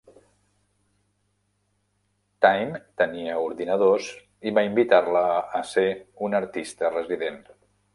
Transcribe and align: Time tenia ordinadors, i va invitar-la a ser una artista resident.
Time 2.47 2.83
tenia 3.03 3.37
ordinadors, 3.45 4.11
i 4.53 4.57
va 4.59 4.67
invitar-la 4.73 5.27
a 5.63 5.67
ser 5.77 5.89
una 6.31 6.45
artista 6.45 6.97
resident. 7.01 7.43